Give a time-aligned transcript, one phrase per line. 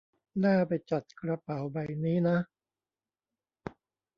[0.43, 2.37] น่าไปจัดกระเป๋าใบนี้นะ